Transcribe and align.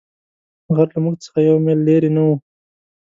غر 0.75 0.87
له 0.93 0.99
موږ 1.03 1.15
څخه 1.25 1.39
یو 1.47 1.57
مېل 1.65 1.79
لیرې 1.87 2.09
نه 2.15 2.21
وو. 2.25 2.35